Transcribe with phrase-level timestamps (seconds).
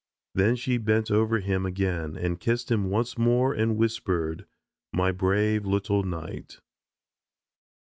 [0.33, 4.47] Then she bent over him again and kissed him once more and whispered,
[4.91, 6.59] "My brave little knight."